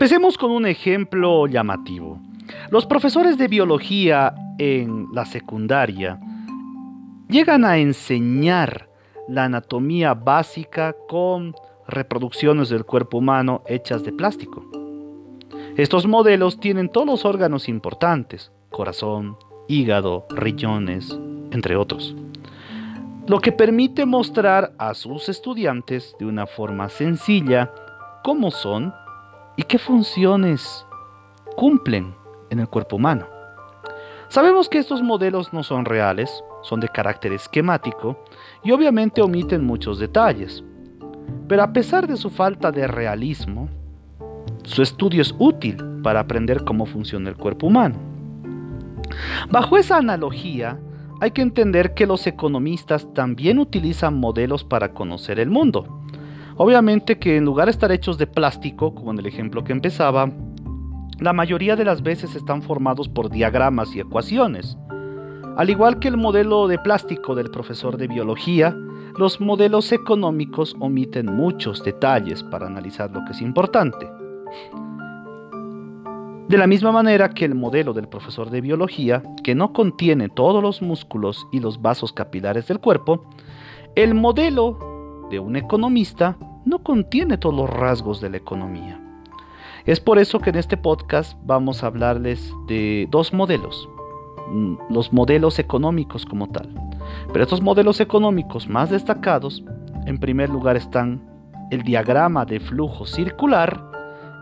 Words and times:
Empecemos 0.00 0.38
con 0.38 0.50
un 0.50 0.64
ejemplo 0.64 1.46
llamativo. 1.46 2.18
Los 2.70 2.86
profesores 2.86 3.36
de 3.36 3.48
biología 3.48 4.34
en 4.56 5.08
la 5.12 5.26
secundaria 5.26 6.18
llegan 7.28 7.66
a 7.66 7.76
enseñar 7.76 8.88
la 9.28 9.44
anatomía 9.44 10.14
básica 10.14 10.96
con 11.06 11.54
reproducciones 11.86 12.70
del 12.70 12.86
cuerpo 12.86 13.18
humano 13.18 13.62
hechas 13.66 14.02
de 14.02 14.14
plástico. 14.14 14.64
Estos 15.76 16.06
modelos 16.06 16.58
tienen 16.58 16.88
todos 16.88 17.06
los 17.06 17.26
órganos 17.26 17.68
importantes, 17.68 18.52
corazón, 18.70 19.36
hígado, 19.68 20.24
riñones, 20.30 21.14
entre 21.50 21.76
otros, 21.76 22.16
lo 23.26 23.38
que 23.40 23.52
permite 23.52 24.06
mostrar 24.06 24.72
a 24.78 24.94
sus 24.94 25.28
estudiantes 25.28 26.16
de 26.18 26.24
una 26.24 26.46
forma 26.46 26.88
sencilla 26.88 27.70
cómo 28.24 28.50
son 28.50 28.94
y 29.56 29.62
qué 29.62 29.78
funciones 29.78 30.86
cumplen 31.56 32.14
en 32.50 32.60
el 32.60 32.68
cuerpo 32.68 32.96
humano. 32.96 33.26
Sabemos 34.28 34.68
que 34.68 34.78
estos 34.78 35.02
modelos 35.02 35.52
no 35.52 35.62
son 35.62 35.84
reales, 35.84 36.44
son 36.62 36.80
de 36.80 36.88
carácter 36.88 37.32
esquemático 37.32 38.22
y 38.62 38.70
obviamente 38.70 39.22
omiten 39.22 39.64
muchos 39.64 39.98
detalles. 39.98 40.62
Pero 41.48 41.62
a 41.62 41.72
pesar 41.72 42.06
de 42.06 42.16
su 42.16 42.30
falta 42.30 42.70
de 42.70 42.86
realismo, 42.86 43.68
su 44.62 44.82
estudio 44.82 45.22
es 45.22 45.34
útil 45.38 45.76
para 46.02 46.20
aprender 46.20 46.64
cómo 46.64 46.86
funciona 46.86 47.28
el 47.28 47.36
cuerpo 47.36 47.66
humano. 47.66 47.96
Bajo 49.50 49.76
esa 49.76 49.96
analogía, 49.96 50.78
hay 51.20 51.32
que 51.32 51.42
entender 51.42 51.94
que 51.94 52.06
los 52.06 52.26
economistas 52.26 53.12
también 53.12 53.58
utilizan 53.58 54.18
modelos 54.18 54.64
para 54.64 54.92
conocer 54.92 55.38
el 55.38 55.50
mundo. 55.50 55.99
Obviamente 56.56 57.18
que 57.18 57.36
en 57.36 57.44
lugar 57.44 57.66
de 57.66 57.72
estar 57.72 57.92
hechos 57.92 58.18
de 58.18 58.26
plástico, 58.26 58.94
como 58.94 59.12
en 59.12 59.18
el 59.18 59.26
ejemplo 59.26 59.64
que 59.64 59.72
empezaba, 59.72 60.30
la 61.18 61.32
mayoría 61.32 61.76
de 61.76 61.84
las 61.84 62.02
veces 62.02 62.34
están 62.34 62.62
formados 62.62 63.08
por 63.08 63.30
diagramas 63.30 63.94
y 63.94 64.00
ecuaciones. 64.00 64.76
Al 65.56 65.68
igual 65.68 65.98
que 65.98 66.08
el 66.08 66.16
modelo 66.16 66.68
de 66.68 66.78
plástico 66.78 67.34
del 67.34 67.50
profesor 67.50 67.96
de 67.96 68.08
biología, 68.08 68.74
los 69.18 69.40
modelos 69.40 69.92
económicos 69.92 70.74
omiten 70.80 71.26
muchos 71.26 71.84
detalles 71.84 72.42
para 72.44 72.66
analizar 72.66 73.10
lo 73.10 73.24
que 73.24 73.32
es 73.32 73.42
importante. 73.42 74.08
De 76.48 76.58
la 76.58 76.66
misma 76.66 76.90
manera 76.90 77.30
que 77.30 77.44
el 77.44 77.54
modelo 77.54 77.92
del 77.92 78.08
profesor 78.08 78.50
de 78.50 78.60
biología, 78.60 79.22
que 79.44 79.54
no 79.54 79.72
contiene 79.72 80.28
todos 80.28 80.62
los 80.62 80.82
músculos 80.82 81.46
y 81.52 81.60
los 81.60 81.80
vasos 81.80 82.12
capilares 82.12 82.66
del 82.66 82.80
cuerpo, 82.80 83.24
el 83.94 84.14
modelo 84.14 84.89
de 85.30 85.38
un 85.38 85.56
economista 85.56 86.36
no 86.64 86.80
contiene 86.82 87.38
todos 87.38 87.54
los 87.54 87.70
rasgos 87.70 88.20
de 88.20 88.30
la 88.30 88.36
economía. 88.36 89.00
Es 89.86 90.00
por 90.00 90.18
eso 90.18 90.40
que 90.40 90.50
en 90.50 90.56
este 90.56 90.76
podcast 90.76 91.38
vamos 91.44 91.82
a 91.82 91.86
hablarles 91.86 92.52
de 92.68 93.08
dos 93.10 93.32
modelos, 93.32 93.88
Mm, 94.50 94.74
los 94.88 95.12
modelos 95.12 95.60
económicos 95.60 96.26
como 96.26 96.48
tal. 96.48 96.68
Pero 97.32 97.44
estos 97.44 97.62
modelos 97.62 98.00
económicos 98.00 98.68
más 98.68 98.90
destacados, 98.90 99.62
en 100.06 100.18
primer 100.18 100.50
lugar 100.50 100.76
están 100.76 101.22
el 101.70 101.82
diagrama 101.82 102.44
de 102.44 102.58
flujo 102.58 103.06
circular 103.06 103.80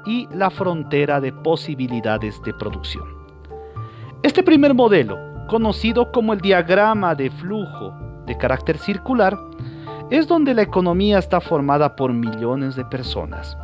y 0.06 0.26
la 0.32 0.48
frontera 0.48 1.20
de 1.20 1.32
posibilidades 1.32 2.40
de 2.42 2.54
producción. 2.54 3.04
Este 4.22 4.42
primer 4.42 4.72
modelo, 4.72 5.18
conocido 5.46 6.10
como 6.10 6.32
el 6.32 6.40
diagrama 6.40 7.14
de 7.14 7.30
flujo 7.30 7.92
de 8.26 8.36
carácter 8.38 8.78
circular, 8.78 9.38
es 10.10 10.26
donde 10.26 10.54
la 10.54 10.62
economía 10.62 11.18
está 11.18 11.40
formada 11.40 11.96
por 11.96 12.12
millones 12.12 12.76
de 12.76 12.84
personas 12.84 13.56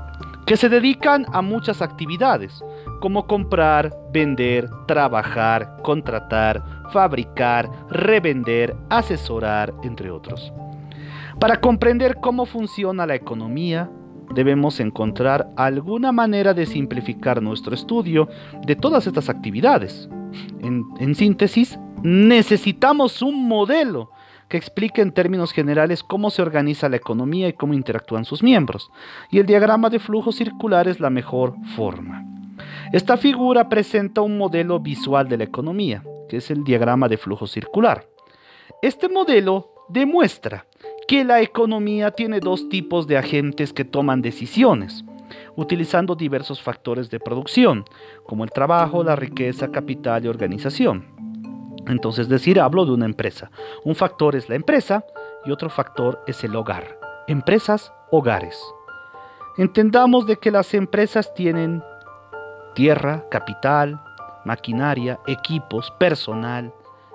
que 0.46 0.56
se 0.56 0.68
dedican 0.68 1.24
a 1.32 1.40
muchas 1.40 1.80
actividades, 1.80 2.62
como 3.00 3.26
comprar, 3.26 3.96
vender, 4.12 4.68
trabajar, 4.86 5.78
contratar, 5.82 6.62
fabricar, 6.92 7.70
revender, 7.88 8.76
asesorar, 8.90 9.72
entre 9.82 10.10
otros. 10.10 10.52
Para 11.40 11.60
comprender 11.60 12.16
cómo 12.20 12.46
funciona 12.46 13.06
la 13.06 13.14
economía, 13.14 13.90
debemos 14.34 14.80
encontrar 14.80 15.48
alguna 15.56 16.12
manera 16.12 16.54
de 16.54 16.66
simplificar 16.66 17.42
nuestro 17.42 17.74
estudio 17.74 18.28
de 18.66 18.76
todas 18.76 19.06
estas 19.06 19.28
actividades. 19.28 20.08
En, 20.60 21.14
síntesis, 21.14 21.78
necesitamos 22.02 23.22
un 23.22 23.48
modelo 23.48 24.10
que 24.48 24.56
explique 24.56 25.00
en 25.02 25.12
términos 25.12 25.52
generales 25.52 26.02
cómo 26.02 26.30
se 26.30 26.42
organiza 26.42 26.88
la 26.88 26.96
economía 26.96 27.48
y 27.48 27.52
cómo 27.52 27.74
interactúan 27.74 28.24
sus 28.24 28.42
miembros. 28.42 28.90
Y 29.30 29.38
el 29.38 29.46
diagrama 29.46 29.90
de 29.90 29.98
flujo 29.98 30.32
circular 30.32 30.88
es 30.88 31.00
la 31.00 31.10
mejor 31.10 31.54
forma. 31.76 32.24
Esta 32.92 33.16
figura 33.16 33.68
presenta 33.68 34.20
un 34.20 34.38
modelo 34.38 34.78
visual 34.78 35.28
de 35.28 35.38
la 35.38 35.44
economía, 35.44 36.02
que 36.28 36.36
es 36.36 36.50
el 36.50 36.64
diagrama 36.64 37.08
de 37.08 37.16
flujo 37.16 37.46
circular. 37.46 38.06
Este 38.82 39.08
modelo 39.08 39.70
demuestra 39.88 40.66
que 41.08 41.24
la 41.24 41.40
economía 41.40 42.10
tiene 42.10 42.40
dos 42.40 42.68
tipos 42.68 43.06
de 43.06 43.18
agentes 43.18 43.72
que 43.72 43.84
toman 43.84 44.22
decisiones, 44.22 45.04
utilizando 45.56 46.14
diversos 46.14 46.62
factores 46.62 47.10
de 47.10 47.20
producción, 47.20 47.84
como 48.24 48.44
el 48.44 48.50
trabajo, 48.50 49.04
la 49.04 49.16
riqueza, 49.16 49.70
capital 49.70 50.24
y 50.24 50.28
organización. 50.28 51.13
Entonces, 51.86 52.28
decir, 52.28 52.60
hablo 52.60 52.86
de 52.86 52.92
una 52.92 53.06
empresa. 53.06 53.50
Un 53.84 53.94
factor 53.94 54.36
es 54.36 54.48
la 54.48 54.54
empresa 54.54 55.04
y 55.44 55.50
otro 55.50 55.70
factor 55.70 56.22
es 56.26 56.42
el 56.44 56.56
hogar. 56.56 56.98
Empresas, 57.26 57.92
hogares. 58.10 58.60
Entendamos 59.56 60.26
de 60.26 60.36
que 60.36 60.50
las 60.50 60.74
empresas 60.74 61.32
tienen 61.34 61.82
tierra, 62.74 63.24
capital, 63.30 64.00
maquinaria, 64.44 65.20
equipos, 65.26 65.92
personal 65.98 66.72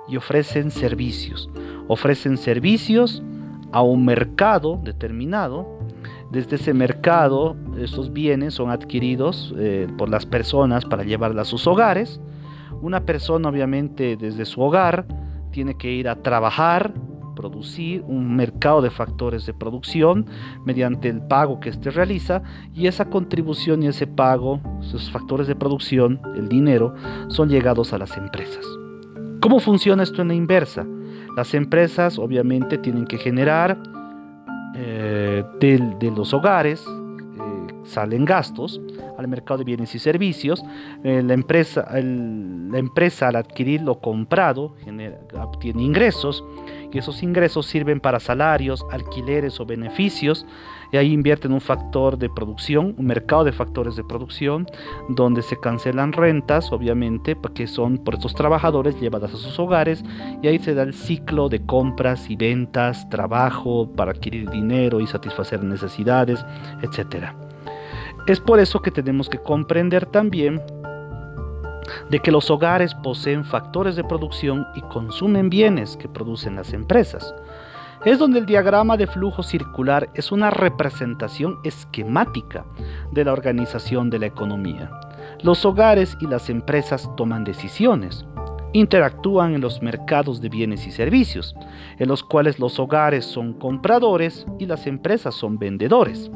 y 0.07 0.18
ofrecen 0.18 0.72
servicios. 0.72 1.50
Ofrecen 1.88 2.38
servicios 2.38 3.22
a 3.72 3.81
un 3.81 4.06
mercado 4.06 4.80
determinado. 4.84 5.68
Desde 6.31 6.56
ese 6.56 6.74
mercado, 6.74 7.56
estos 7.78 8.13
bienes 8.13 8.53
son 8.53 8.69
adquiridos 8.69 9.53
eh, 9.57 9.88
por 9.97 10.09
las 10.09 10.25
personas 10.25 10.86
para 10.86 11.03
llevarlas 11.03 11.47
a 11.47 11.50
sus 11.50 11.68
hogares. 11.68 12.19
Una 12.82 13.06
persona, 13.06 13.50
obviamente, 13.50 14.18
desde 14.18 14.46
su 14.46 14.62
hogar, 14.62 15.06
tiene 15.52 15.78
que 15.78 15.92
ir 15.92 16.08
a 16.08 16.22
trabajar 16.22 16.94
producir 17.40 18.04
un 18.06 18.36
mercado 18.36 18.82
de 18.82 18.90
factores 18.90 19.46
de 19.46 19.54
producción 19.54 20.26
mediante 20.66 21.08
el 21.08 21.22
pago 21.22 21.62
que 21.62 21.70
éste 21.70 21.90
realiza 21.90 22.44
y 22.74 22.88
esa 22.88 23.10
contribución 23.10 23.82
y 23.82 23.88
ese 23.88 24.08
pago, 24.08 24.60
esos 24.82 25.10
factores 25.10 25.48
de 25.48 25.56
producción, 25.56 26.20
el 26.36 26.50
dinero, 26.50 26.94
son 27.30 27.48
llegados 27.48 27.94
a 27.94 27.98
las 27.98 28.18
empresas. 28.18 28.66
¿Cómo 29.40 29.62
funciona 29.62 30.04
esto 30.04 30.22
en 30.22 30.28
la 30.28 30.34
inversa? 30.34 30.86
Las 31.38 31.54
empresas 31.54 32.20
obviamente 32.20 32.78
tienen 32.78 33.06
que 33.06 33.18
generar 33.18 33.78
eh, 34.76 35.46
de, 35.62 36.12
los 36.14 36.34
hogares, 36.34 36.84
salen 37.90 38.26
gastos 38.26 38.80
al 39.18 39.28
mercado 39.28 39.60
de 39.60 39.64
bienes 39.66 39.94
y 39.96 40.00
servicios. 40.00 40.64
Eh, 41.04 41.22
la, 41.24 41.34
empresa, 41.34 41.88
la 41.92 42.80
empresa 42.80 43.28
al 43.28 43.36
adquirir 43.36 43.82
lo 43.82 44.00
comprado 44.00 44.76
obtiene 45.34 45.84
ingresos 45.84 46.44
y 46.92 46.98
esos 46.98 47.22
ingresos 47.22 47.66
sirven 47.66 48.00
para 48.00 48.20
salarios, 48.20 48.86
alquileres 48.92 49.60
o 49.60 49.66
beneficios 49.66 50.46
y 50.92 50.98
ahí 50.98 51.14
invierten 51.14 51.52
un 51.52 51.62
factor 51.62 52.18
de 52.18 52.30
producción, 52.30 52.96
un 52.98 53.06
mercado 53.06 53.44
de 53.44 53.52
factores 53.52 53.96
de 53.96 54.04
producción 54.04 54.68
donde 55.08 55.42
se 55.42 55.60
cancelan 55.60 56.13
rentas, 56.13 56.72
obviamente, 56.72 57.36
porque 57.36 57.68
son 57.68 58.00
por 58.00 58.16
estos 58.16 58.34
trabajadores 58.34 59.00
llevadas 59.00 59.34
a 59.34 59.38
sus 59.38 59.60
hogares 59.60 60.04
y 60.42 60.48
ahí 60.48 60.60
se 60.60 60.74
da 60.74 60.84
el 60.84 60.94
ciclo 60.94 61.50
de 61.50 61.63
compras 61.66 62.30
y 62.30 62.36
ventas, 62.36 63.08
trabajo 63.10 63.92
para 63.96 64.12
adquirir 64.12 64.50
dinero 64.50 65.00
y 65.00 65.08
satisfacer 65.08 65.63
necesidades, 65.63 66.44
etc. 66.81 67.34
Es 68.27 68.39
por 68.39 68.60
eso 68.60 68.81
que 68.81 68.92
tenemos 68.92 69.30
que 69.30 69.39
comprender 69.39 70.06
también 70.06 70.62
de 72.10 72.19
que 72.19 72.31
los 72.31 72.50
hogares 72.50 72.94
poseen 72.95 73.44
factores 73.44 73.95
de 73.95 74.04
producción 74.04 74.66
y 74.75 74.81
consumen 74.81 75.50
bienes 75.50 75.98
que 75.98 76.07
producen 76.07 76.56
las 76.56 76.74
empresas. 76.74 77.33
Es 78.06 78.18
donde 78.18 78.39
el 78.39 78.45
diagrama 78.45 78.95
de 78.95 79.07
flujo 79.07 79.44
circular 79.44 80.10
es 80.13 80.31
una 80.31 80.50
representación 80.50 81.60
esquemática 81.63 82.66
de 83.12 83.25
la 83.25 83.33
organización 83.33 84.10
de 84.10 84.19
la 84.19 84.25
economía. 84.27 84.89
Los 85.42 85.65
hogares 85.65 86.18
y 86.22 86.27
las 86.27 86.50
empresas 86.50 87.10
toman 87.18 87.44
decisiones, 87.44 88.25
interactúan 88.72 89.54
en 89.54 89.62
los 89.62 89.81
mercados 89.81 90.39
de 90.39 90.48
bienes 90.48 90.88
y 90.88 90.92
servicios, 90.92 91.56
en 91.98 92.07
los 92.07 92.24
cuales 92.24 92.57
los 92.57 92.80
hogares 92.80 93.25
son 93.25 93.54
compradores 93.54 94.45
y 94.60 94.65
las 94.65 94.88
empresas 94.88 95.36
son 95.36 95.57
vendedores, 95.57 96.31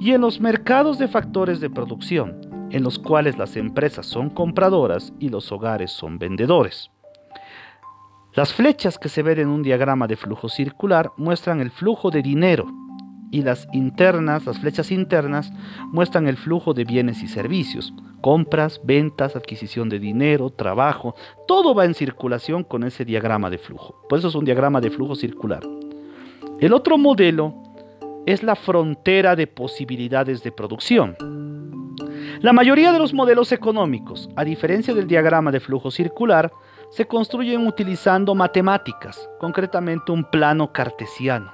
y 0.00 0.12
en 0.12 0.22
los 0.22 0.40
mercados 0.40 0.98
de 0.98 1.08
factores 1.08 1.60
de 1.60 1.68
producción, 1.68 2.40
en 2.70 2.82
los 2.82 2.98
cuales 2.98 3.36
las 3.36 3.56
empresas 3.56 4.06
son 4.06 4.30
compradoras 4.30 5.12
y 5.20 5.28
los 5.28 5.52
hogares 5.52 5.92
son 5.92 6.18
vendedores. 6.18 6.90
Las 8.32 8.54
flechas 8.54 8.98
que 8.98 9.10
se 9.10 9.22
ven 9.22 9.40
en 9.40 9.48
un 9.48 9.62
diagrama 9.62 10.06
de 10.06 10.16
flujo 10.16 10.48
circular 10.48 11.12
muestran 11.18 11.60
el 11.60 11.70
flujo 11.70 12.10
de 12.10 12.22
dinero 12.22 12.66
y 13.30 13.42
las 13.42 13.68
internas, 13.72 14.46
las 14.46 14.58
flechas 14.58 14.90
internas, 14.90 15.52
muestran 15.92 16.26
el 16.26 16.38
flujo 16.38 16.72
de 16.72 16.84
bienes 16.84 17.22
y 17.22 17.28
servicios, 17.28 17.92
compras, 18.22 18.80
ventas, 18.82 19.36
adquisición 19.36 19.88
de 19.90 19.98
dinero, 19.98 20.50
trabajo, 20.50 21.14
todo 21.46 21.74
va 21.74 21.84
en 21.84 21.94
circulación 21.94 22.64
con 22.64 22.84
ese 22.84 23.04
diagrama 23.04 23.50
de 23.50 23.58
flujo. 23.58 24.00
Por 24.08 24.18
eso 24.18 24.28
es 24.28 24.34
un 24.34 24.46
diagrama 24.46 24.80
de 24.80 24.90
flujo 24.90 25.14
circular. 25.14 25.62
El 26.58 26.72
otro 26.72 26.96
modelo 26.98 27.69
es 28.26 28.42
la 28.42 28.56
frontera 28.56 29.36
de 29.36 29.46
posibilidades 29.46 30.42
de 30.42 30.52
producción. 30.52 31.16
La 32.40 32.52
mayoría 32.52 32.92
de 32.92 32.98
los 32.98 33.12
modelos 33.12 33.52
económicos, 33.52 34.28
a 34.36 34.44
diferencia 34.44 34.94
del 34.94 35.06
diagrama 35.06 35.50
de 35.50 35.60
flujo 35.60 35.90
circular, 35.90 36.52
se 36.90 37.06
construyen 37.06 37.66
utilizando 37.66 38.34
matemáticas, 38.34 39.28
concretamente 39.38 40.12
un 40.12 40.24
plano 40.24 40.72
cartesiano. 40.72 41.52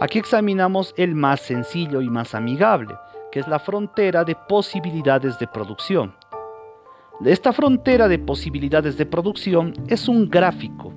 Aquí 0.00 0.18
examinamos 0.18 0.94
el 0.96 1.14
más 1.14 1.40
sencillo 1.40 2.00
y 2.00 2.08
más 2.08 2.34
amigable, 2.34 2.94
que 3.30 3.40
es 3.40 3.48
la 3.48 3.58
frontera 3.58 4.24
de 4.24 4.34
posibilidades 4.48 5.38
de 5.38 5.46
producción. 5.46 6.14
Esta 7.24 7.52
frontera 7.52 8.08
de 8.08 8.18
posibilidades 8.18 8.96
de 8.96 9.04
producción 9.04 9.74
es 9.88 10.08
un 10.08 10.30
gráfico 10.30 10.94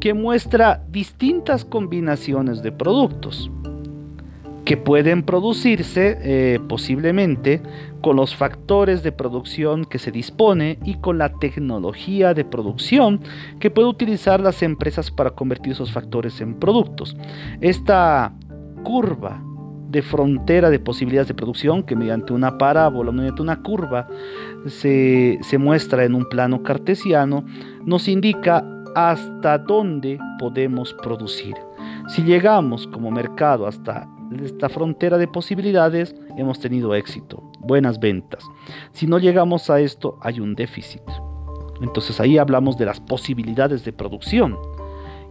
que 0.00 0.14
muestra 0.14 0.82
distintas 0.88 1.64
combinaciones 1.66 2.62
de 2.62 2.72
productos 2.72 3.50
que 4.66 4.76
pueden 4.76 5.22
producirse 5.22 6.18
eh, 6.20 6.58
posiblemente 6.68 7.62
con 8.02 8.16
los 8.16 8.34
factores 8.34 9.04
de 9.04 9.12
producción 9.12 9.84
que 9.84 10.00
se 10.00 10.10
dispone 10.10 10.80
y 10.84 10.96
con 10.96 11.18
la 11.18 11.32
tecnología 11.38 12.34
de 12.34 12.44
producción 12.44 13.20
que 13.60 13.70
puede 13.70 13.86
utilizar 13.86 14.40
las 14.40 14.64
empresas 14.64 15.12
para 15.12 15.30
convertir 15.30 15.72
esos 15.72 15.92
factores 15.92 16.40
en 16.40 16.54
productos. 16.56 17.16
Esta 17.60 18.34
curva 18.82 19.40
de 19.88 20.02
frontera 20.02 20.68
de 20.68 20.80
posibilidades 20.80 21.28
de 21.28 21.34
producción 21.34 21.84
que 21.84 21.94
mediante 21.94 22.32
una 22.32 22.58
parábola, 22.58 23.12
mediante 23.12 23.42
una 23.42 23.62
curva, 23.62 24.08
se, 24.66 25.38
se 25.42 25.58
muestra 25.58 26.04
en 26.04 26.16
un 26.16 26.28
plano 26.28 26.64
cartesiano, 26.64 27.44
nos 27.84 28.08
indica 28.08 28.64
hasta 28.96 29.58
dónde 29.58 30.18
podemos 30.40 30.92
producir. 30.92 31.54
Si 32.08 32.22
llegamos 32.22 32.86
como 32.86 33.10
mercado 33.10 33.66
hasta 33.66 34.08
esta 34.42 34.68
frontera 34.68 35.18
de 35.18 35.26
posibilidades, 35.26 36.14
hemos 36.36 36.60
tenido 36.60 36.94
éxito, 36.94 37.42
buenas 37.58 37.98
ventas. 37.98 38.44
Si 38.92 39.06
no 39.06 39.18
llegamos 39.18 39.70
a 39.70 39.80
esto, 39.80 40.18
hay 40.22 40.38
un 40.38 40.54
déficit. 40.54 41.02
Entonces 41.80 42.20
ahí 42.20 42.38
hablamos 42.38 42.78
de 42.78 42.86
las 42.86 43.00
posibilidades 43.00 43.84
de 43.84 43.92
producción. 43.92 44.56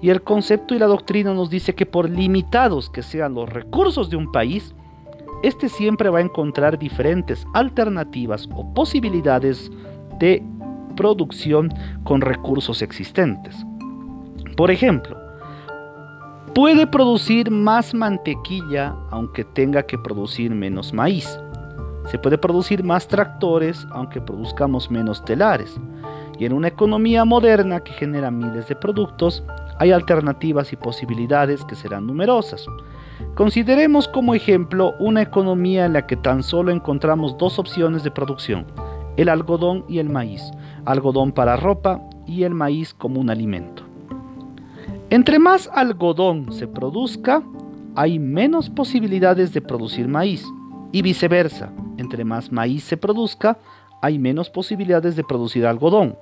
Y 0.01 0.10
el 0.10 0.22
concepto 0.22 0.75
y 0.75 0.80
la 0.80 0.88
doctrina 0.88 1.33
nos 1.33 1.50
dice 1.50 1.75
que 1.75 1.86
por 1.86 2.10
limitados 2.10 2.89
que 2.89 3.04
sean 3.04 3.33
los 3.33 3.50
recursos 3.50 4.10
de 4.10 4.18
un 4.18 4.31
país, 4.31 4.75
este 5.44 5.69
siempre 5.69 6.10
va 6.10 6.19
a 6.19 6.24
encontrar 6.24 6.77
diferentes 6.77 7.45
alternativas 7.54 8.50
o 8.54 8.74
posibilidades 8.74 9.72
de 10.19 10.44
producción 10.98 11.74
con 12.04 12.22
recursos 12.22 12.81
existentes. 12.81 13.66
Por 14.57 14.72
ejemplo, 14.72 15.25
puede 16.56 16.88
producir 16.88 17.52
más 17.52 17.94
mantequilla 17.94 18.96
aunque 19.12 19.44
tenga 19.44 19.84
que 19.84 19.98
producir 19.98 20.56
menos 20.56 20.94
maíz. 20.94 21.38
Se 22.10 22.18
puede 22.18 22.38
producir 22.38 22.81
más 22.81 23.10
tractores 23.10 23.86
aunque 23.92 24.22
produzcamos 24.22 24.90
menos 24.90 25.24
telares. 25.25 25.75
Y 26.40 26.46
en 26.46 26.54
una 26.54 26.69
economía 26.69 27.25
moderna 27.25 27.81
que 27.81 27.92
genera 27.92 28.31
miles 28.31 28.69
de 28.69 28.75
productos, 28.75 29.44
hay 29.80 29.92
alternativas 29.92 30.72
y 30.72 30.78
posibilidades 30.78 31.66
que 31.66 31.75
serán 31.75 32.07
numerosas. 32.07 32.66
Consideremos 33.36 34.08
como 34.08 34.34
ejemplo 34.34 34.94
una 35.00 35.22
economía 35.22 35.86
en 35.86 35.92
la 35.92 36.08
que 36.08 36.16
tan 36.16 36.42
solo 36.42 36.72
encontramos 36.72 37.38
dos 37.38 37.60
opciones 37.60 38.06
de 38.06 38.12
producción, 38.12 38.66
el 39.18 39.28
algodón 39.28 39.84
y 39.90 40.00
el 40.00 40.10
maíz, 40.10 40.42
algodón 40.86 41.34
para 41.34 41.58
ropa 41.58 42.00
y 42.25 42.44
el 42.44 42.54
maíz 42.54 42.94
como 42.94 43.19
un 43.19 43.30
alimento. 43.30 43.95
Entre 45.12 45.38
más 45.38 45.69
algodón 45.72 46.52
se 46.52 46.68
produzca, 46.68 47.44
hay 47.96 48.18
menos 48.18 48.69
posibilidades 48.69 49.54
de 49.54 49.62
producir 49.62 50.07
maíz 50.07 50.44
y 50.92 51.04
viceversa, 51.04 51.72
entre 51.98 52.25
más 52.25 52.52
maíz 52.52 52.84
se 52.84 52.98
produzca, 52.98 53.60
hay 54.02 54.18
menos 54.18 54.50
posibilidades 54.50 55.16
de 55.16 55.24
producir 55.24 55.66
algodón. 55.66 56.18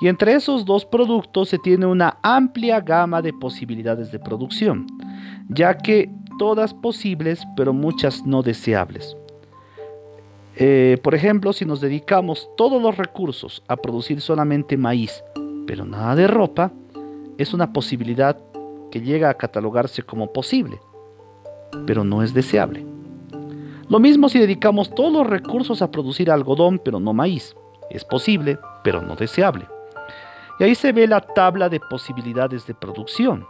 Y 0.00 0.08
entre 0.08 0.34
esos 0.34 0.64
dos 0.64 0.84
productos 0.84 1.48
se 1.48 1.58
tiene 1.58 1.86
una 1.86 2.18
amplia 2.22 2.80
gama 2.80 3.22
de 3.22 3.32
posibilidades 3.32 4.10
de 4.10 4.18
producción, 4.18 4.86
ya 5.48 5.78
que 5.78 6.10
todas 6.38 6.74
posibles, 6.74 7.46
pero 7.56 7.72
muchas 7.72 8.26
no 8.26 8.42
deseables. 8.42 9.16
Eh, 10.56 10.98
por 11.04 11.14
ejemplo, 11.14 11.52
si 11.52 11.64
nos 11.64 11.80
dedicamos 11.80 12.48
todos 12.56 12.82
los 12.82 12.96
recursos 12.96 13.62
a 13.68 13.76
producir 13.76 14.20
solamente 14.20 14.76
maíz, 14.76 15.22
pero 15.66 15.84
nada 15.84 16.16
de 16.16 16.26
ropa, 16.26 16.72
es 17.38 17.54
una 17.54 17.72
posibilidad 17.72 18.36
que 18.90 19.00
llega 19.00 19.30
a 19.30 19.34
catalogarse 19.34 20.02
como 20.02 20.32
posible, 20.32 20.80
pero 21.86 22.04
no 22.04 22.22
es 22.22 22.34
deseable. 22.34 22.84
Lo 23.88 24.00
mismo 24.00 24.28
si 24.28 24.38
dedicamos 24.38 24.94
todos 24.94 25.12
los 25.12 25.26
recursos 25.26 25.80
a 25.80 25.90
producir 25.90 26.30
algodón, 26.30 26.78
pero 26.84 27.00
no 27.00 27.14
maíz. 27.14 27.56
Es 27.90 28.04
posible, 28.04 28.58
pero 28.84 29.00
no 29.00 29.16
deseable. 29.16 29.66
Y 30.60 30.64
ahí 30.64 30.74
se 30.74 30.92
ve 30.92 31.06
la 31.06 31.20
tabla 31.20 31.68
de 31.68 31.80
posibilidades 31.80 32.66
de 32.66 32.74
producción. 32.74 33.46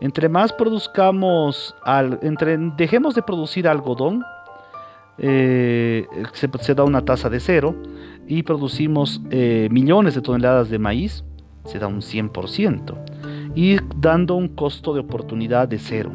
Entre 0.00 0.28
más 0.28 0.52
produzcamos, 0.52 1.74
entre 2.22 2.56
dejemos 2.76 3.14
de 3.14 3.22
producir 3.22 3.66
algodón, 3.66 4.22
eh, 5.18 6.06
se, 6.32 6.74
da 6.74 6.84
una 6.84 7.04
tasa 7.04 7.28
de 7.28 7.40
cero 7.40 7.74
y 8.26 8.42
producimos 8.42 9.20
eh, 9.30 9.68
millones 9.70 10.14
de 10.14 10.22
toneladas 10.22 10.70
de 10.70 10.78
maíz, 10.78 11.24
se 11.64 11.78
da 11.78 11.86
un 11.86 12.00
100%, 12.00 12.96
y 13.54 13.76
dando 13.96 14.36
un 14.36 14.48
costo 14.48 14.94
de 14.94 15.00
oportunidad 15.00 15.68
de 15.68 15.78
cero. 15.78 16.10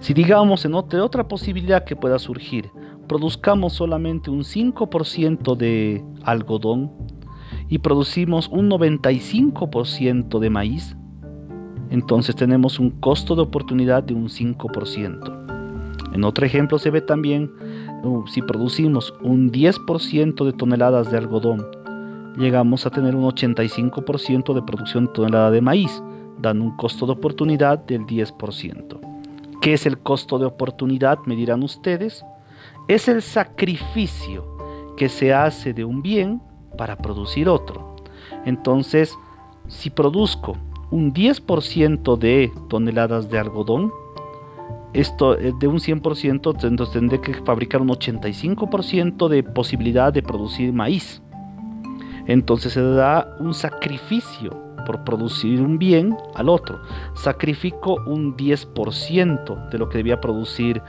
Si 0.00 0.14
digamos 0.14 0.64
en 0.64 0.74
otra, 0.74 1.04
otra 1.04 1.28
posibilidad 1.28 1.84
que 1.84 1.96
pueda 1.96 2.18
surgir, 2.18 2.70
produzcamos 3.08 3.74
solamente 3.74 4.30
un 4.30 4.40
5% 4.40 5.56
de 5.56 6.04
algodón, 6.22 6.90
y 7.68 7.78
producimos 7.78 8.48
un 8.48 8.70
95% 8.70 10.38
de 10.38 10.50
maíz, 10.50 10.96
entonces 11.90 12.36
tenemos 12.36 12.78
un 12.78 12.90
costo 12.90 13.34
de 13.34 13.42
oportunidad 13.42 14.02
de 14.02 14.14
un 14.14 14.28
5%. 14.28 16.14
En 16.14 16.24
otro 16.24 16.46
ejemplo 16.46 16.78
se 16.78 16.90
ve 16.90 17.00
también 17.00 17.50
uh, 18.04 18.26
si 18.26 18.42
producimos 18.42 19.14
un 19.22 19.50
10% 19.50 20.44
de 20.44 20.52
toneladas 20.52 21.10
de 21.10 21.18
algodón, 21.18 21.66
llegamos 22.36 22.86
a 22.86 22.90
tener 22.90 23.14
un 23.14 23.24
85% 23.24 24.54
de 24.54 24.62
producción 24.62 25.12
tonelada 25.12 25.50
de 25.50 25.60
maíz, 25.60 26.02
dando 26.38 26.64
un 26.64 26.76
costo 26.76 27.06
de 27.06 27.12
oportunidad 27.12 27.78
del 27.78 28.06
10%. 28.06 29.00
¿Qué 29.60 29.72
es 29.72 29.86
el 29.86 29.98
costo 29.98 30.38
de 30.38 30.46
oportunidad? 30.46 31.18
Me 31.26 31.36
dirán 31.36 31.62
ustedes. 31.62 32.24
Es 32.88 33.08
el 33.08 33.22
sacrificio 33.22 34.56
que 34.96 35.08
se 35.08 35.32
hace 35.32 35.72
de 35.72 35.84
un 35.84 36.02
bien 36.02 36.42
para 36.76 36.96
producir 36.96 37.48
otro. 37.48 37.96
Entonces, 38.44 39.16
si 39.68 39.90
produzco 39.90 40.56
un 40.90 41.12
10% 41.12 42.18
de 42.18 42.52
toneladas 42.68 43.30
de 43.30 43.38
algodón, 43.38 43.92
esto 44.92 45.36
eh, 45.38 45.52
de 45.58 45.66
un 45.66 45.78
100%, 45.78 46.66
entonces 46.66 46.92
tendré 46.92 47.20
que 47.20 47.34
fabricar 47.34 47.82
un 47.82 47.88
85% 47.88 49.28
de 49.28 49.42
posibilidad 49.42 50.12
de 50.12 50.22
producir 50.22 50.72
maíz. 50.72 51.22
Entonces 52.26 52.72
se 52.72 52.82
da 52.82 53.36
un 53.38 53.54
sacrificio 53.54 54.64
por 54.84 55.04
producir 55.04 55.60
un 55.60 55.78
bien 55.78 56.16
al 56.34 56.48
otro. 56.48 56.80
Sacrifico 57.14 57.96
un 58.06 58.36
10% 58.36 59.68
de 59.70 59.78
lo 59.78 59.88
que 59.88 59.98
debía 59.98 60.20
producir 60.20 60.82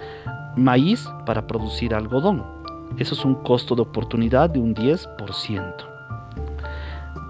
maíz 0.55 1.07
para 1.25 1.47
producir 1.47 1.93
algodón. 1.93 2.43
Eso 2.97 3.15
es 3.15 3.25
un 3.25 3.35
costo 3.35 3.75
de 3.75 3.81
oportunidad 3.81 4.49
de 4.49 4.59
un 4.59 4.73
10%. 4.73 5.75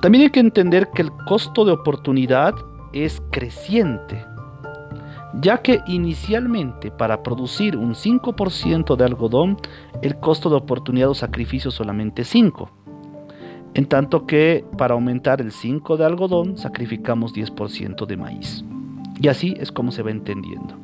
También 0.01 0.25
hay 0.25 0.29
que 0.29 0.39
entender 0.39 0.89
que 0.93 1.01
el 1.01 1.11
costo 1.25 1.65
de 1.65 1.71
oportunidad 1.71 2.53
es 2.93 3.21
creciente, 3.31 4.23
ya 5.41 5.57
que 5.57 5.81
inicialmente 5.87 6.91
para 6.91 7.23
producir 7.23 7.75
un 7.75 7.93
5% 7.95 8.95
de 8.95 9.03
algodón, 9.03 9.57
el 10.01 10.19
costo 10.19 10.49
de 10.49 10.57
oportunidad 10.57 11.09
o 11.09 11.15
sacrificio 11.15 11.71
solamente 11.71 12.23
5. 12.23 12.69
En 13.75 13.87
tanto 13.87 14.25
que 14.25 14.63
para 14.77 14.93
aumentar 14.93 15.41
el 15.41 15.51
5 15.51 15.97
de 15.97 16.05
algodón, 16.05 16.57
sacrificamos 16.57 17.33
10% 17.33 18.05
de 18.05 18.15
maíz. 18.15 18.63
Y 19.19 19.27
así 19.27 19.53
es 19.59 19.69
como 19.69 19.91
se 19.91 20.01
va 20.01 20.11
entendiendo. 20.11 20.77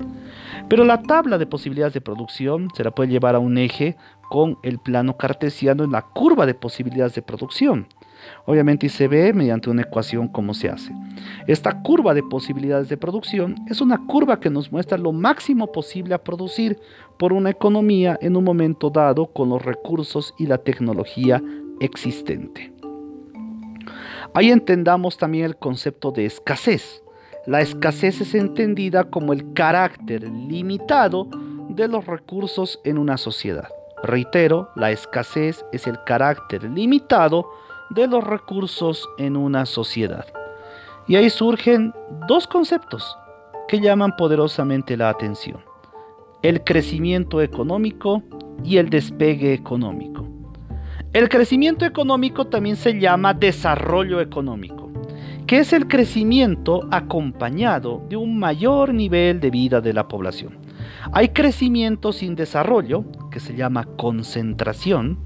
Pero 0.67 0.83
la 0.83 1.01
tabla 1.01 1.37
de 1.37 1.45
posibilidades 1.45 1.93
de 1.93 2.01
producción 2.01 2.67
se 2.75 2.83
la 2.83 2.91
puede 2.91 3.09
llevar 3.09 3.35
a 3.35 3.39
un 3.39 3.57
eje 3.57 3.95
con 4.29 4.57
el 4.61 4.77
plano 4.77 5.15
cartesiano 5.15 5.85
en 5.85 5.91
la 5.91 6.01
curva 6.01 6.45
de 6.45 6.53
posibilidades 6.53 7.15
de 7.15 7.21
producción. 7.21 7.87
Obviamente 8.45 8.89
se 8.89 9.07
ve 9.07 9.31
mediante 9.31 9.69
una 9.69 9.83
ecuación 9.83 10.27
cómo 10.27 10.53
se 10.53 10.67
hace. 10.67 10.93
Esta 11.47 11.81
curva 11.81 12.13
de 12.13 12.23
posibilidades 12.23 12.89
de 12.89 12.97
producción 12.97 13.55
es 13.69 13.79
una 13.79 14.05
curva 14.05 14.41
que 14.41 14.49
nos 14.49 14.69
muestra 14.69 14.97
lo 14.97 15.13
máximo 15.13 15.71
posible 15.71 16.13
a 16.13 16.23
producir 16.23 16.77
por 17.17 17.31
una 17.31 17.51
economía 17.51 18.19
en 18.21 18.35
un 18.35 18.43
momento 18.43 18.89
dado 18.89 19.27
con 19.27 19.47
los 19.47 19.61
recursos 19.61 20.33
y 20.37 20.45
la 20.45 20.57
tecnología 20.57 21.41
existente. 21.79 22.80
Ahí 24.33 24.49
entendamos 24.49 25.17
también 25.17 25.45
el 25.45 25.57
concepto 25.57 26.11
de 26.11 26.25
escasez. 26.25 27.03
La 27.45 27.59
escasez 27.61 28.21
es 28.21 28.33
entendida 28.33 29.03
como 29.03 29.33
el 29.33 29.51
carácter 29.53 30.23
limitado 30.23 31.27
de 31.69 31.87
los 31.87 32.05
recursos 32.05 32.79
en 32.85 32.97
una 32.97 33.17
sociedad. 33.17 33.67
Reitero, 34.03 34.69
la 34.75 34.91
escasez 34.91 35.65
es 35.73 35.85
el 35.85 36.01
carácter 36.05 36.63
limitado 36.63 37.49
de 37.89 38.07
los 38.07 38.23
recursos 38.23 39.09
en 39.17 39.35
una 39.35 39.65
sociedad. 39.65 40.25
Y 41.07 41.17
ahí 41.17 41.29
surgen 41.29 41.93
dos 42.27 42.47
conceptos 42.47 43.17
que 43.67 43.81
llaman 43.81 44.15
poderosamente 44.15 44.95
la 44.95 45.09
atención. 45.09 45.59
El 46.41 46.63
crecimiento 46.63 47.41
económico 47.41 48.23
y 48.63 48.77
el 48.77 48.89
despegue 48.89 49.53
económico. 49.53 50.30
El 51.13 51.27
crecimiento 51.27 51.83
económico 51.83 52.47
también 52.47 52.77
se 52.77 52.97
llama 52.97 53.33
desarrollo 53.33 54.21
económico, 54.21 54.89
que 55.45 55.59
es 55.59 55.73
el 55.73 55.89
crecimiento 55.89 56.87
acompañado 56.89 58.01
de 58.07 58.15
un 58.15 58.39
mayor 58.39 58.93
nivel 58.93 59.41
de 59.41 59.49
vida 59.49 59.81
de 59.81 59.91
la 59.91 60.07
población. 60.07 60.59
Hay 61.11 61.29
crecimiento 61.29 62.13
sin 62.13 62.35
desarrollo, 62.35 63.03
que 63.29 63.41
se 63.41 63.57
llama 63.57 63.83
concentración, 63.97 65.19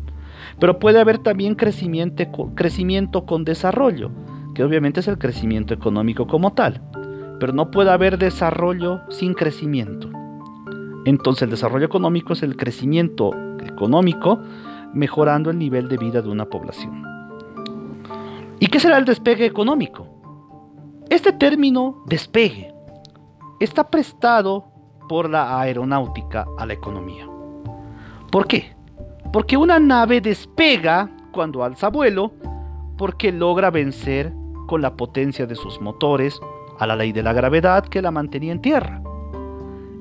pero 0.59 0.79
puede 0.79 0.99
haber 0.99 1.19
también 1.19 1.53
crecimiento, 1.53 2.23
crecimiento 2.55 3.27
con 3.27 3.45
desarrollo, 3.45 4.09
que 4.55 4.63
obviamente 4.63 5.01
es 5.01 5.07
el 5.07 5.19
crecimiento 5.19 5.75
económico 5.75 6.25
como 6.25 6.53
tal. 6.53 6.81
Pero 7.39 7.53
no 7.53 7.69
puede 7.69 7.91
haber 7.91 8.17
desarrollo 8.17 9.01
sin 9.09 9.35
crecimiento. 9.35 10.09
Entonces 11.05 11.43
el 11.43 11.51
desarrollo 11.51 11.85
económico 11.85 12.33
es 12.33 12.41
el 12.41 12.57
crecimiento 12.57 13.29
económico 13.63 14.41
mejorando 14.93 15.49
el 15.49 15.57
nivel 15.57 15.87
de 15.87 15.97
vida 15.97 16.21
de 16.21 16.29
una 16.29 16.45
población. 16.45 17.03
¿Y 18.59 18.67
qué 18.67 18.79
será 18.79 18.97
el 18.97 19.05
despegue 19.05 19.45
económico? 19.45 20.07
Este 21.09 21.31
término 21.33 22.03
despegue 22.07 22.73
está 23.59 23.89
prestado 23.89 24.65
por 25.07 25.29
la 25.29 25.59
aeronáutica 25.59 26.45
a 26.57 26.65
la 26.65 26.73
economía. 26.73 27.27
¿Por 28.31 28.47
qué? 28.47 28.75
Porque 29.31 29.57
una 29.57 29.79
nave 29.79 30.21
despega 30.21 31.09
cuando 31.31 31.63
alza 31.63 31.89
vuelo 31.89 32.31
porque 32.97 33.31
logra 33.31 33.69
vencer 33.69 34.33
con 34.67 34.81
la 34.81 34.95
potencia 34.95 35.45
de 35.45 35.55
sus 35.55 35.79
motores 35.81 36.39
a 36.79 36.87
la 36.87 36.95
ley 36.95 37.11
de 37.11 37.23
la 37.23 37.33
gravedad 37.33 37.85
que 37.85 38.01
la 38.01 38.11
mantenía 38.11 38.51
en 38.51 38.61
tierra. 38.61 39.01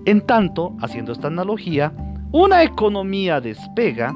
En 0.06 0.20
tanto, 0.26 0.74
haciendo 0.80 1.12
esta 1.12 1.28
analogía, 1.28 1.92
una 2.32 2.62
economía 2.62 3.40
despega 3.40 4.14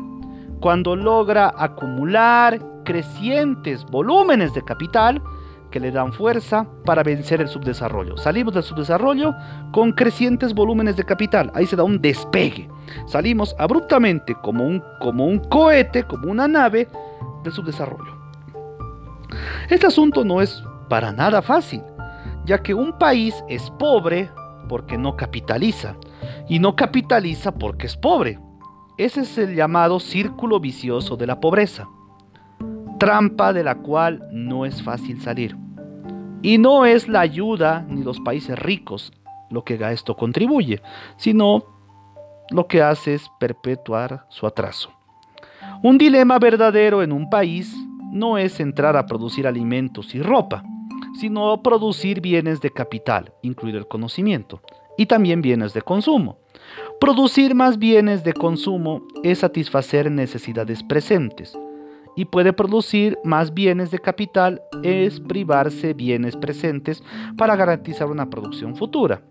cuando 0.61 0.97
logra 0.97 1.53
acumular 1.57 2.61
crecientes 2.85 3.85
volúmenes 3.85 4.55
de 4.55 4.63
capital 4.63 5.23
que 5.71 5.81
le 5.81 5.91
dan 5.91 6.13
fuerza 6.13 6.67
para 6.85 7.03
vencer 7.03 7.41
el 7.41 7.49
subdesarrollo. 7.49 8.17
Salimos 8.17 8.55
del 8.55 8.63
subdesarrollo 8.63 9.35
con 9.73 9.93
crecientes 9.93 10.55
volúmenes 10.55 10.97
de 10.97 11.05
capital. 11.05 11.51
Ahí 11.55 11.67
se 11.67 11.77
da 11.77 11.85
un 11.85 12.01
despegue. 12.01 12.69
Salimos 13.07 13.55
abruptamente 13.59 14.35
como 14.43 14.65
un, 14.65 14.83
como 15.01 15.27
un 15.27 15.39
cohete, 15.39 16.05
como 16.05 16.31
una 16.31 16.49
nave 16.49 16.89
del 17.45 17.53
subdesarrollo. 17.53 18.17
Este 19.69 19.87
asunto 19.87 20.25
no 20.25 20.41
es 20.41 20.63
para 20.89 21.13
nada 21.13 21.43
fácil, 21.43 21.83
ya 22.47 22.63
que 22.63 22.73
un 22.73 22.99
país 22.99 23.45
es 23.49 23.71
pobre 23.73 24.31
porque 24.69 24.97
no 24.97 25.17
capitaliza 25.17 25.97
y 26.49 26.59
no 26.59 26.77
capitaliza 26.77 27.53
porque 27.53 27.87
es 27.87 27.97
pobre. 27.97 28.39
Ese 28.99 29.21
es 29.21 29.39
el 29.39 29.55
llamado 29.55 30.01
círculo 30.01 30.61
vicioso 30.61 31.17
de 31.17 31.27
la 31.27 31.41
pobreza 31.41 31.89
trampa 32.99 33.53
de 33.53 33.63
la 33.65 33.77
cual 33.77 34.29
no 34.33 34.67
es 34.67 34.83
fácil 34.83 35.21
salir. 35.21 35.57
Y 36.43 36.59
no 36.59 36.85
es 36.85 37.09
la 37.09 37.21
ayuda 37.21 37.87
ni 37.89 38.03
los 38.03 38.21
países 38.21 38.59
ricos 38.59 39.13
lo 39.51 39.65
que 39.65 39.83
a 39.83 39.93
esto 39.93 40.15
contribuye, 40.15 40.83
sino 41.17 41.65
lo 42.51 42.67
que 42.67 42.83
hace 42.83 43.15
es 43.15 43.31
perpetuar 43.41 44.27
su 44.29 44.47
atraso. 44.47 44.91
Un 45.83 45.97
dilema 45.97 46.39
verdadero 46.39 47.03
en 47.03 47.13
un 47.13 47.31
país 47.31 47.75
no 48.13 48.37
es 48.37 48.61
entrar 48.61 48.97
a 48.97 49.07
producir 49.07 49.47
alimentos 49.47 50.15
y 50.15 50.23
ropa, 50.23 50.63
sino 51.19 51.63
producir 51.63 52.21
bienes 52.21 52.61
de 52.61 52.71
capital, 52.71 53.33
incluido 53.43 53.79
el 53.79 53.89
conocimiento, 53.89 54.61
y 54.97 55.07
también 55.07 55.41
bienes 55.41 55.73
de 55.73 55.83
consumo. 55.83 56.39
Producir 57.01 57.55
más 57.55 57.79
bienes 57.79 58.25
de 58.25 58.33
consumo 58.33 59.03
es 59.23 59.39
satisfacer 59.39 60.11
necesidades 60.11 60.83
presentes, 60.83 61.57
y 62.19 62.25
puede 62.25 62.53
producir 62.53 63.17
más 63.23 63.55
bienes 63.55 63.93
de 63.93 64.01
capital 64.01 64.61
es 64.83 65.21
privarse 65.21 65.95
bienes 65.95 66.35
presentes 66.37 67.01
para 67.37 67.55
garantizar 67.55 68.09
una 68.09 68.29
producción 68.29 68.75
futura. 68.75 69.23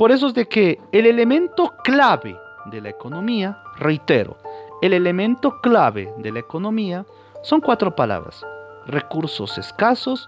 Por 0.00 0.10
eso 0.10 0.26
es 0.26 0.34
de 0.34 0.48
que 0.48 0.80
el 0.90 1.06
elemento 1.06 1.72
clave 1.84 2.36
de 2.72 2.80
la 2.80 2.88
economía, 2.88 3.56
reitero, 3.76 4.36
el 4.82 4.94
elemento 4.94 5.60
clave 5.62 6.12
de 6.18 6.32
la 6.32 6.40
economía 6.40 7.06
son 7.44 7.60
cuatro 7.60 7.94
palabras. 7.94 8.44
Recursos 8.88 9.56
escasos, 9.56 10.26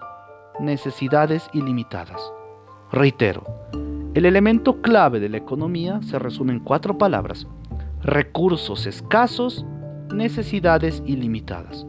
necesidades 0.61 1.49
ilimitadas. 1.51 2.21
Reitero, 2.89 3.43
el 4.17 4.25
elemento 4.25 4.81
clave 4.81 5.19
de 5.19 5.29
la 5.29 5.37
economía 5.37 5.99
se 6.01 6.17
resume 6.17 6.51
en 6.51 6.59
cuatro 6.59 6.97
palabras. 6.97 7.45
Recursos 8.01 8.87
escasos, 8.87 9.63
necesidades 10.11 11.03
ilimitadas. 11.05 11.85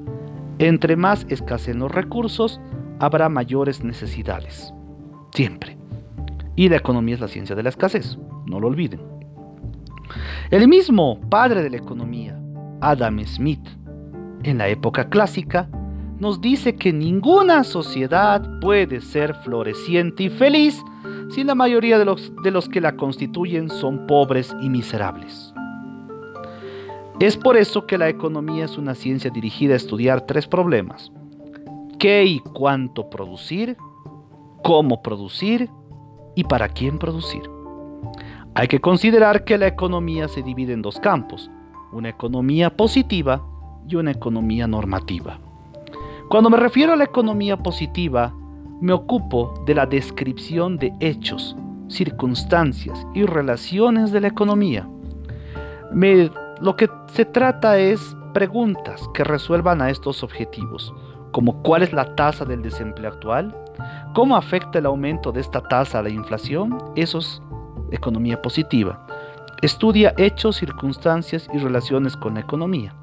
Entre 0.59 0.95
más 0.95 1.25
escaseen 1.31 1.79
los 1.79 1.91
recursos, 1.91 2.61
habrá 2.99 3.31
mayores 3.31 3.83
necesidades. 3.83 4.75
Siempre. 5.33 5.79
Y 6.55 6.69
la 6.69 6.77
economía 6.77 7.15
es 7.15 7.23
la 7.23 7.29
ciencia 7.29 7.57
de 7.57 7.63
la 7.63 7.71
escasez, 7.71 8.19
no 8.45 8.61
lo 8.61 8.67
olviden. 8.67 9.01
El 10.51 10.69
mismo 10.69 11.19
padre 11.31 11.63
de 11.63 11.71
la 11.71 11.79
economía, 11.79 12.39
Adam 12.83 13.25
Smith, 13.25 13.67
en 14.43 14.59
la 14.59 14.69
época 14.69 15.09
clásica, 15.09 15.71
nos 16.19 16.43
dice 16.43 16.75
que 16.75 16.93
ninguna 16.93 17.65
sociedad 17.65 18.61
puede 18.61 19.01
ser 19.01 19.35
floreciente 19.37 20.25
y 20.25 20.29
feliz 20.29 20.85
si 21.31 21.45
la 21.45 21.55
mayoría 21.55 21.99
de 21.99 22.05
los, 22.05 22.33
de 22.43 22.51
los 22.51 22.69
que 22.69 22.81
la 22.81 22.97
constituyen 22.97 23.69
son 23.69 24.07
pobres 24.07 24.55
y 24.63 24.69
miserables. 24.69 25.53
Es 27.21 27.37
por 27.37 27.57
eso 27.57 27.87
que 27.87 27.99
la 27.99 28.09
economía 28.09 28.65
es 28.65 28.79
una 28.79 28.95
ciencia 28.95 29.31
dirigida 29.31 29.75
a 29.75 29.77
estudiar 29.77 30.23
tres 30.23 30.47
problemas. 30.47 31.11
¿Qué 31.99 32.25
y 32.25 32.39
cuánto 32.39 33.11
producir? 33.11 33.77
¿Cómo 34.63 35.03
producir? 35.03 35.69
¿Y 36.37 36.45
para 36.45 36.69
quién 36.69 36.99
producir? 36.99 37.43
Hay 38.55 38.69
que 38.69 38.81
considerar 38.81 39.45
que 39.45 39.59
la 39.59 39.67
economía 39.67 40.29
se 40.29 40.43
divide 40.43 40.73
en 40.73 40.83
dos 40.83 41.01
campos, 41.01 41.51
una 41.93 42.09
economía 42.09 42.77
positiva 42.77 43.45
y 43.89 43.97
una 43.97 44.13
economía 44.13 44.67
normativa. 44.67 45.41
Cuando 46.29 46.51
me 46.51 46.57
refiero 46.57 46.93
a 46.93 46.97
la 46.97 47.05
economía 47.05 47.57
positiva, 47.57 48.35
me 48.81 48.93
ocupo 48.93 49.55
de 49.67 49.75
la 49.75 49.87
descripción 49.87 50.77
de 50.77 50.93
hechos, 51.01 51.57
circunstancias 51.89 53.07
y 53.15 53.25
relaciones 53.25 54.13
de 54.13 54.21
la 54.21 54.29
economía. 54.29 54.89
Lo 56.61 56.77
que 56.77 56.89
se 57.13 57.25
trata 57.25 57.79
es 57.79 58.17
preguntas 58.35 59.09
que 59.15 59.25
resuelvan 59.25 59.81
a 59.81 59.91
estos 59.91 60.23
objetivos, 60.23 60.93
como 61.33 61.63
cuál 61.63 61.83
es 61.83 61.93
la 61.93 62.15
tasa 62.15 62.45
del 62.45 62.63
desempleo 62.63 63.11
actual, 63.11 63.57
cómo 64.15 64.37
afecta 64.37 64.79
el 64.79 64.87
aumento 64.87 65.33
de 65.33 65.41
esta 65.41 65.61
tasa 65.61 66.01
a 66.01 66.03
la 66.03 66.11
inflación, 66.11 66.77
eso 66.97 67.19
es 67.19 67.43
economía 67.91 68.41
positiva. 68.43 69.07
Estudia 69.63 70.15
hechos, 70.17 70.57
circunstancias 70.57 71.49
y 71.53 71.59
relaciones 71.59 72.17
con 72.17 72.35
la 72.35 72.41
economía. 72.41 72.95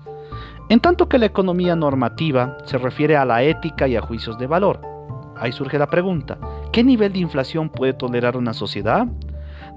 En 0.69 0.79
tanto 0.79 1.07
que 1.07 1.17
la 1.17 1.25
economía 1.25 1.75
normativa 1.75 2.57
se 2.65 2.77
refiere 2.77 3.17
a 3.17 3.25
la 3.25 3.43
ética 3.43 3.87
y 3.87 3.95
a 3.95 4.01
juicios 4.01 4.37
de 4.37 4.47
valor. 4.47 4.94
Ahí 5.37 5.51
surge 5.51 5.77
la 5.77 5.87
pregunta, 5.87 6.37
¿qué 6.71 6.83
nivel 6.83 7.13
de 7.13 7.19
inflación 7.19 7.69
puede 7.69 7.93
tolerar 7.93 8.37
una 8.37 8.53
sociedad? 8.53 9.07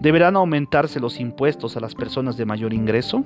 ¿Deberán 0.00 0.36
aumentarse 0.36 1.00
los 1.00 1.18
impuestos 1.18 1.76
a 1.76 1.80
las 1.80 1.94
personas 1.94 2.36
de 2.36 2.44
mayor 2.44 2.72
ingreso? 2.72 3.24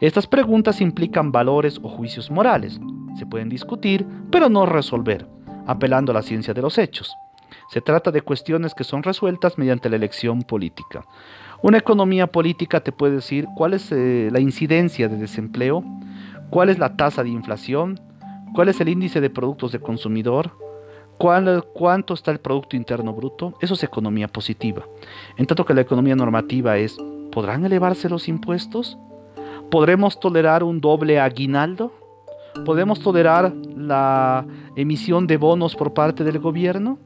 Estas 0.00 0.26
preguntas 0.26 0.80
implican 0.80 1.32
valores 1.32 1.80
o 1.82 1.88
juicios 1.88 2.30
morales. 2.30 2.80
Se 3.18 3.26
pueden 3.26 3.48
discutir, 3.48 4.06
pero 4.30 4.48
no 4.48 4.66
resolver, 4.66 5.26
apelando 5.66 6.12
a 6.12 6.14
la 6.14 6.22
ciencia 6.22 6.54
de 6.54 6.62
los 6.62 6.78
hechos. 6.78 7.12
Se 7.68 7.80
trata 7.80 8.12
de 8.12 8.22
cuestiones 8.22 8.74
que 8.74 8.84
son 8.84 9.02
resueltas 9.02 9.58
mediante 9.58 9.90
la 9.90 9.96
elección 9.96 10.42
política. 10.42 11.04
Una 11.62 11.78
economía 11.78 12.28
política 12.28 12.80
te 12.80 12.92
puede 12.92 13.16
decir 13.16 13.46
cuál 13.56 13.74
es 13.74 13.90
eh, 13.90 14.28
la 14.30 14.40
incidencia 14.40 15.08
de 15.08 15.16
desempleo, 15.16 15.82
cuál 16.50 16.68
es 16.68 16.78
la 16.78 16.96
tasa 16.96 17.24
de 17.24 17.30
inflación, 17.30 17.98
cuál 18.54 18.68
es 18.68 18.80
el 18.80 18.88
índice 18.88 19.20
de 19.20 19.30
productos 19.30 19.72
de 19.72 19.80
consumidor, 19.80 20.52
cuánto 21.18 22.14
está 22.14 22.30
el 22.30 22.38
Producto 22.38 22.76
Interno 22.76 23.12
Bruto. 23.12 23.54
Eso 23.60 23.74
es 23.74 23.82
economía 23.82 24.28
positiva. 24.28 24.84
En 25.36 25.46
tanto 25.46 25.64
que 25.64 25.74
la 25.74 25.80
economía 25.80 26.16
normativa 26.16 26.76
es, 26.76 26.96
¿podrán 27.32 27.64
elevarse 27.64 28.08
los 28.08 28.28
impuestos? 28.28 28.98
¿Podremos 29.70 30.20
tolerar 30.20 30.62
un 30.62 30.80
doble 30.80 31.20
aguinaldo? 31.20 31.92
¿Podemos 32.64 33.00
tolerar 33.00 33.52
la 33.76 34.46
emisión 34.76 35.26
de 35.26 35.36
bonos 35.36 35.74
por 35.74 35.92
parte 35.92 36.24
del 36.24 36.38
gobierno? 36.38 36.98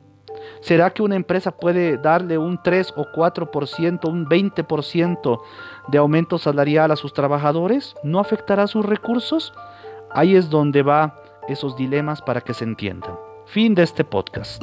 ¿Será 0.60 0.90
que 0.90 1.02
una 1.02 1.16
empresa 1.16 1.50
puede 1.50 1.96
darle 1.96 2.38
un 2.38 2.60
3 2.62 2.94
o 2.96 3.06
4%, 3.14 4.08
un 4.08 4.26
20% 4.26 5.40
de 5.88 5.98
aumento 5.98 6.38
salarial 6.38 6.90
a 6.90 6.96
sus 6.96 7.12
trabajadores? 7.12 7.94
¿No 8.04 8.20
afectará 8.20 8.66
sus 8.66 8.84
recursos? 8.84 9.52
Ahí 10.12 10.36
es 10.36 10.50
donde 10.50 10.82
va 10.82 11.16
esos 11.48 11.76
dilemas 11.76 12.22
para 12.22 12.40
que 12.40 12.54
se 12.54 12.64
entiendan. 12.64 13.29
Fin 13.52 13.74
de 13.74 13.82
este 13.82 14.04
podcast. 14.04 14.62